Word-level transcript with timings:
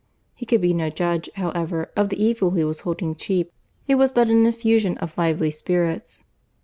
He 0.33 0.47
could 0.47 0.61
be 0.61 0.73
no 0.73 0.89
judge, 0.89 1.29
however, 1.35 1.91
of 1.95 2.09
the 2.09 2.19
evil 2.19 2.49
he 2.49 2.63
was 2.63 2.79
holding 2.79 3.13
cheap. 3.13 3.51
It 3.87 3.99
was 4.01 4.11
but 4.11 4.29
an 4.29 4.47
effusion 4.47 4.97
of 4.97 5.15
lively 5.15 5.51
spirits. 5.51 6.23